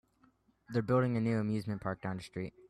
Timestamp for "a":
1.15-1.21